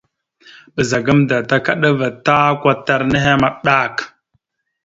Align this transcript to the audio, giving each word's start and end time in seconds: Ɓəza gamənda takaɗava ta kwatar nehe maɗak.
Ɓəza 0.73 0.97
gamənda 1.05 1.37
takaɗava 1.49 2.07
ta 2.25 2.35
kwatar 2.61 3.01
nehe 3.11 3.33
maɗak. 3.41 3.95